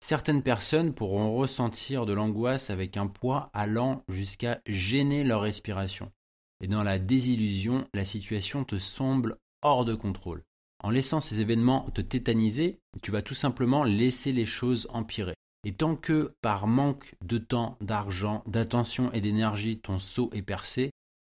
[0.00, 6.12] Certaines personnes pourront ressentir de l'angoisse avec un poids allant jusqu'à gêner leur respiration.
[6.60, 10.42] Et dans la désillusion, la situation te semble hors de contrôle.
[10.82, 15.34] En laissant ces événements te tétaniser, tu vas tout simplement laisser les choses empirer.
[15.64, 20.92] Et tant que, par manque de temps, d'argent, d'attention et d'énergie, ton saut est percé,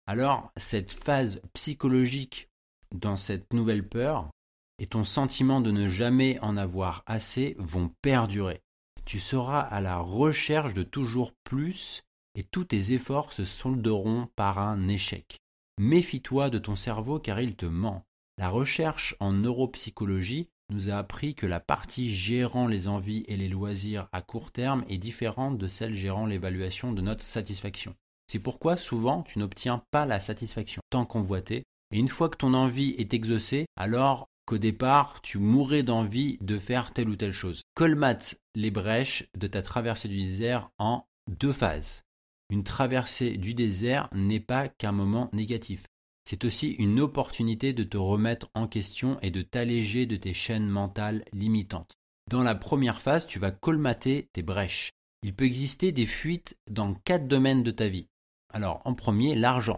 [0.08, 2.50] alors cette phase psychologique
[2.94, 4.30] dans cette nouvelle peur
[4.80, 8.62] et ton sentiment de ne jamais en avoir assez vont perdurer.
[9.06, 12.04] Tu seras à la recherche de toujours plus
[12.36, 15.38] et tous tes efforts se solderont par un échec.
[15.78, 18.06] Méfie-toi de ton cerveau car il te ment.
[18.38, 23.50] La recherche en neuropsychologie nous a appris que la partie gérant les envies et les
[23.50, 27.96] loisirs à court terme est différente de celle gérant l'évaluation de notre satisfaction.
[28.28, 31.64] C'est pourquoi souvent tu n'obtiens pas la satisfaction tant convoitée,
[31.94, 36.58] et une fois que ton envie est exaucée, alors qu'au départ tu mourrais d'envie de
[36.58, 37.62] faire telle ou telle chose.
[37.76, 42.04] Colmate les brèches de ta traversée du désert en deux phases.
[42.52, 45.86] Une traversée du désert n'est pas qu'un moment négatif.
[46.26, 50.68] C'est aussi une opportunité de te remettre en question et de t'alléger de tes chaînes
[50.68, 51.94] mentales limitantes.
[52.30, 54.92] Dans la première phase, tu vas colmater tes brèches.
[55.24, 58.08] Il peut exister des fuites dans quatre domaines de ta vie.
[58.54, 59.78] Alors, en premier, l'argent.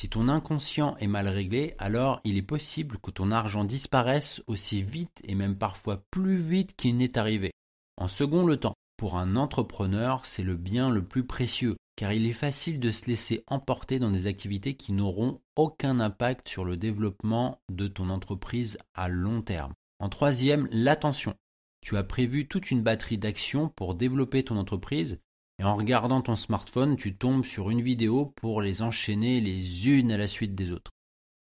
[0.00, 4.84] Si ton inconscient est mal réglé, alors il est possible que ton argent disparaisse aussi
[4.84, 7.50] vite et même parfois plus vite qu'il n'est arrivé.
[7.96, 8.74] En second, le temps.
[8.96, 13.06] Pour un entrepreneur, c'est le bien le plus précieux car il est facile de se
[13.06, 18.78] laisser emporter dans des activités qui n'auront aucun impact sur le développement de ton entreprise
[18.94, 19.74] à long terme.
[19.98, 21.34] En troisième, l'attention.
[21.80, 25.20] Tu as prévu toute une batterie d'actions pour développer ton entreprise
[25.58, 30.10] et en regardant ton smartphone, tu tombes sur une vidéo pour les enchaîner les unes
[30.10, 30.90] à la suite des autres.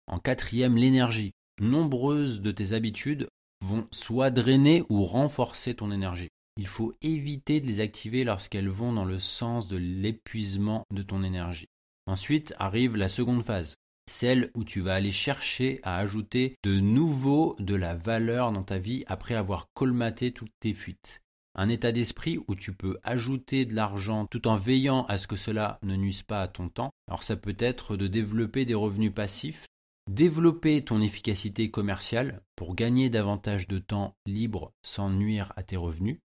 [0.08, 1.32] En quatrième, l'énergie.
[1.60, 3.28] Nombreuses de tes habitudes
[3.64, 6.30] vont soit drainer ou renforcer ton énergie.
[6.58, 11.24] Il faut éviter de les activer lorsqu'elles vont dans le sens de l'épuisement de ton
[11.24, 11.70] énergie.
[12.08, 13.76] Ensuite arrive la seconde phase,
[14.10, 18.80] celle où tu vas aller chercher à ajouter de nouveau de la valeur dans ta
[18.80, 21.22] vie après avoir colmaté toutes tes fuites.
[21.56, 25.36] Un état d'esprit où tu peux ajouter de l'argent tout en veillant à ce que
[25.36, 26.92] cela ne nuise pas à ton temps.
[27.08, 29.66] Alors ça peut être de développer des revenus passifs,
[30.10, 36.20] développer ton efficacité commerciale pour gagner davantage de temps libre sans nuire à tes revenus,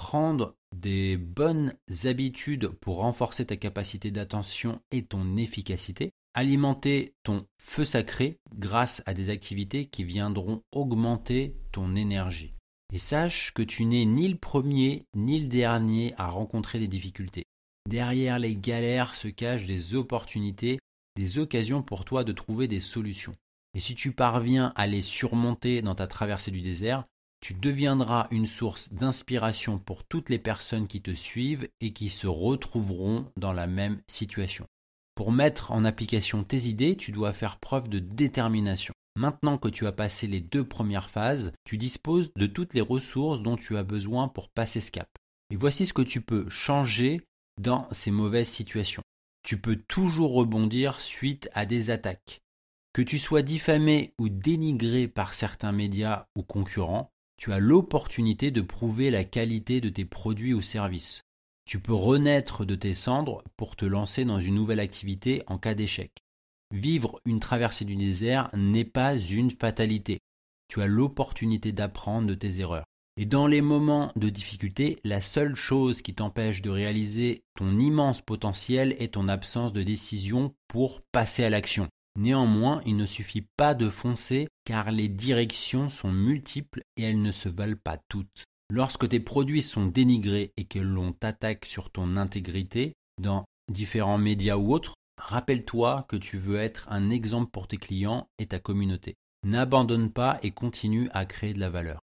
[0.00, 1.74] prendre des bonnes
[2.04, 9.12] habitudes pour renforcer ta capacité d'attention et ton efficacité, alimenter ton feu sacré grâce à
[9.12, 12.54] des activités qui viendront augmenter ton énergie.
[12.94, 17.44] Et sache que tu n'es ni le premier ni le dernier à rencontrer des difficultés.
[17.86, 20.78] Derrière les galères se cachent des opportunités
[21.14, 23.36] des occasions pour toi de trouver des solutions.
[23.74, 27.04] Et si tu parviens à les surmonter dans ta traversée du désert,
[27.40, 32.26] tu deviendras une source d'inspiration pour toutes les personnes qui te suivent et qui se
[32.26, 34.66] retrouveront dans la même situation.
[35.14, 38.94] Pour mettre en application tes idées, tu dois faire preuve de détermination.
[39.16, 43.42] Maintenant que tu as passé les deux premières phases, tu disposes de toutes les ressources
[43.42, 45.08] dont tu as besoin pour passer ce cap.
[45.50, 47.20] Et voici ce que tu peux changer
[47.60, 49.02] dans ces mauvaises situations.
[49.42, 52.40] Tu peux toujours rebondir suite à des attaques.
[52.92, 57.10] Que tu sois diffamé ou dénigré par certains médias ou concurrents,
[57.40, 61.22] tu as l'opportunité de prouver la qualité de tes produits ou services.
[61.64, 65.74] Tu peux renaître de tes cendres pour te lancer dans une nouvelle activité en cas
[65.74, 66.10] d'échec.
[66.70, 70.18] Vivre une traversée du désert n'est pas une fatalité.
[70.68, 72.84] Tu as l'opportunité d'apprendre de tes erreurs.
[73.16, 78.20] Et dans les moments de difficulté, la seule chose qui t'empêche de réaliser ton immense
[78.20, 81.88] potentiel est ton absence de décision pour passer à l'action.
[82.18, 87.32] Néanmoins, il ne suffit pas de foncer car les directions sont multiples et elles ne
[87.32, 88.44] se valent pas toutes.
[88.70, 94.56] Lorsque tes produits sont dénigrés et que l'on t'attaque sur ton intégrité dans différents médias
[94.56, 99.14] ou autres, rappelle-toi que tu veux être un exemple pour tes clients et ta communauté.
[99.44, 102.00] N'abandonne pas et continue à créer de la valeur.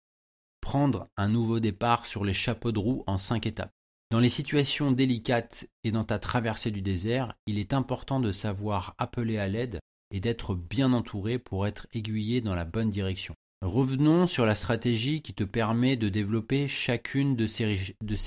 [0.61, 3.71] Prendre un nouveau départ sur les chapeaux de roue en cinq étapes.
[4.11, 8.95] Dans les situations délicates et dans ta traversée du désert, il est important de savoir
[8.97, 9.79] appeler à l'aide
[10.11, 13.35] et d'être bien entouré pour être aiguillé dans la bonne direction.
[13.61, 17.65] Revenons sur la stratégie qui te permet de développer chacune de ces,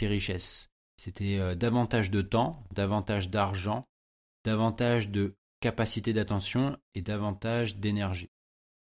[0.09, 0.69] richesses.
[0.97, 3.85] C'était euh, davantage de temps, davantage d'argent,
[4.45, 8.31] davantage de capacité d'attention et davantage d'énergie.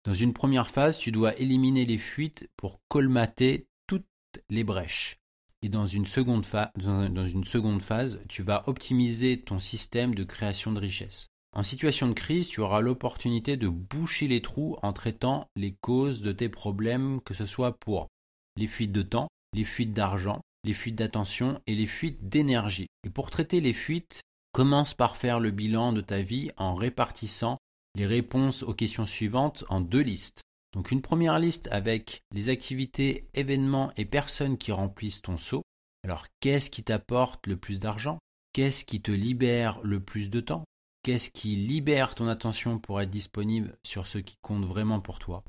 [0.04, 4.06] Dans une première phase, tu dois éliminer les fuites pour colmater toutes
[4.48, 5.18] les brèches.
[5.62, 11.28] Et dans une seconde phase, tu vas optimiser ton système de création de richesses.
[11.58, 16.20] En situation de crise, tu auras l'opportunité de boucher les trous en traitant les causes
[16.20, 18.06] de tes problèmes, que ce soit pour
[18.54, 22.86] les fuites de temps, les fuites d'argent, les fuites d'attention et les fuites d'énergie.
[23.02, 24.20] Et pour traiter les fuites,
[24.52, 27.58] commence par faire le bilan de ta vie en répartissant
[27.96, 30.42] les réponses aux questions suivantes en deux listes.
[30.74, 35.62] Donc une première liste avec les activités, événements et personnes qui remplissent ton seau.
[36.04, 38.20] Alors qu'est-ce qui t'apporte le plus d'argent?
[38.52, 40.62] Qu'est-ce qui te libère le plus de temps?
[41.08, 45.42] Qu'est-ce qui libère ton attention pour être disponible sur ce qui compte vraiment pour toi.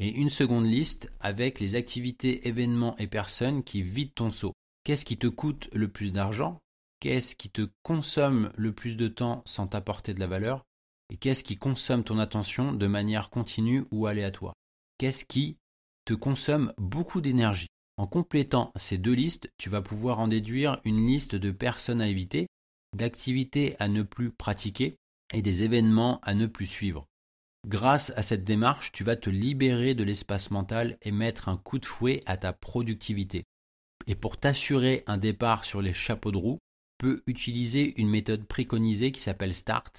[0.00, 4.52] Et une seconde liste avec les activités, événements et personnes qui vident ton seau.
[4.84, 6.60] Qu'est-ce qui te coûte le plus d'argent?
[7.00, 10.62] Qu'est-ce qui te consomme le plus de temps sans t'apporter de la valeur?
[11.10, 14.54] Et qu'est-ce qui consomme ton attention de manière continue ou aléatoire?
[14.98, 15.56] Qu'est-ce qui
[16.04, 17.66] te consomme beaucoup d'énergie?
[17.96, 22.06] En complétant ces deux listes, tu vas pouvoir en déduire une liste de personnes à
[22.06, 22.46] éviter
[22.96, 24.96] d'activités à ne plus pratiquer
[25.32, 27.06] et des événements à ne plus suivre.
[27.66, 31.78] Grâce à cette démarche, tu vas te libérer de l'espace mental et mettre un coup
[31.78, 33.44] de fouet à ta productivité.
[34.06, 36.58] Et pour t'assurer un départ sur les chapeaux de roue,
[36.98, 39.92] peux utiliser une méthode préconisée qui s'appelle START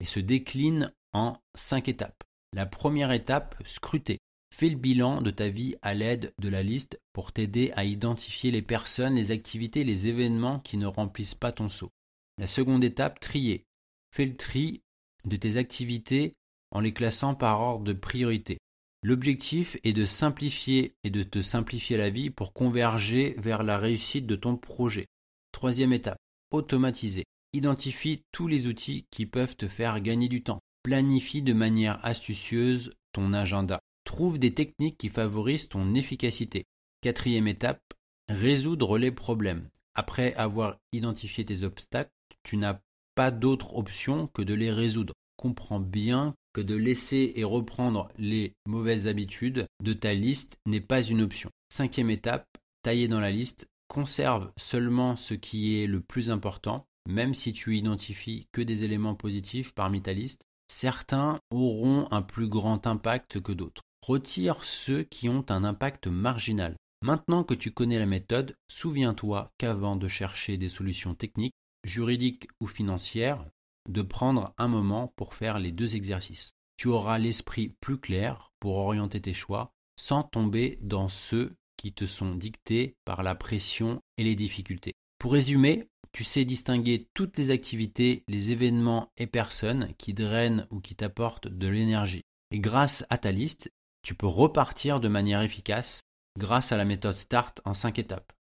[0.00, 2.22] et se décline en cinq étapes.
[2.54, 4.18] La première étape, scruter.
[4.54, 8.50] Fais le bilan de ta vie à l'aide de la liste pour t'aider à identifier
[8.50, 11.90] les personnes, les activités, les événements qui ne remplissent pas ton seau.
[12.38, 13.64] La seconde étape, trier.
[14.10, 14.82] Fais le tri
[15.24, 16.34] de tes activités
[16.70, 18.58] en les classant par ordre de priorité.
[19.02, 24.26] L'objectif est de simplifier et de te simplifier la vie pour converger vers la réussite
[24.26, 25.06] de ton projet.
[25.52, 26.18] Troisième étape,
[26.50, 27.24] automatiser.
[27.52, 30.60] Identifie tous les outils qui peuvent te faire gagner du temps.
[30.82, 33.80] Planifie de manière astucieuse ton agenda.
[34.04, 36.64] Trouve des techniques qui favorisent ton efficacité.
[37.00, 37.80] Quatrième étape,
[38.28, 39.68] résoudre les problèmes.
[39.94, 42.10] Après avoir identifié tes obstacles,
[42.46, 42.78] tu n'as
[43.16, 45.14] pas d'autre option que de les résoudre.
[45.36, 51.02] Comprends bien que de laisser et reprendre les mauvaises habitudes de ta liste n'est pas
[51.02, 51.50] une option.
[51.70, 52.46] Cinquième étape,
[52.82, 57.76] tailler dans la liste, conserve seulement ce qui est le plus important, même si tu
[57.76, 63.52] identifies que des éléments positifs parmi ta liste, certains auront un plus grand impact que
[63.52, 63.82] d'autres.
[64.06, 66.76] Retire ceux qui ont un impact marginal.
[67.02, 71.54] Maintenant que tu connais la méthode, souviens-toi qu'avant de chercher des solutions techniques,
[71.86, 73.44] juridique ou financière,
[73.88, 76.52] de prendre un moment pour faire les deux exercices.
[76.76, 82.06] Tu auras l'esprit plus clair pour orienter tes choix sans tomber dans ceux qui te
[82.06, 84.92] sont dictés par la pression et les difficultés.
[85.18, 90.80] Pour résumer, tu sais distinguer toutes les activités, les événements et personnes qui drainent ou
[90.80, 92.22] qui t'apportent de l'énergie.
[92.50, 93.70] Et grâce à ta liste,
[94.02, 96.00] tu peux repartir de manière efficace
[96.38, 98.32] grâce à la méthode START en 5 étapes.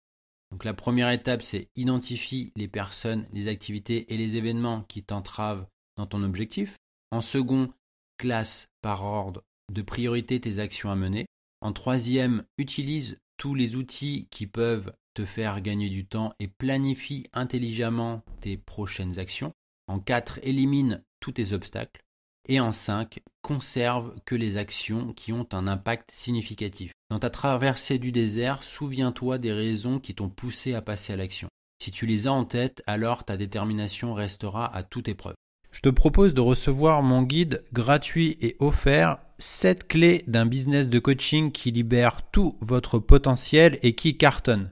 [0.51, 5.67] Donc la première étape, c'est identifie les personnes, les activités et les événements qui t'entravent
[5.97, 6.77] dans ton objectif.
[7.11, 7.73] En second,
[8.17, 11.25] classe par ordre de priorité tes actions à mener.
[11.61, 17.27] En troisième, utilise tous les outils qui peuvent te faire gagner du temps et planifie
[17.33, 19.53] intelligemment tes prochaines actions.
[19.87, 22.04] En 4, élimine tous tes obstacles.
[22.47, 26.91] Et en 5, conserve que les actions qui ont un impact significatif.
[27.09, 31.47] Dans ta traversée du désert, souviens-toi des raisons qui t'ont poussé à passer à l'action.
[31.83, 35.35] Si tu les as en tête, alors ta détermination restera à toute épreuve.
[35.71, 40.99] Je te propose de recevoir mon guide gratuit et offert 7 clés d'un business de
[40.99, 44.71] coaching qui libère tout votre potentiel et qui cartonne.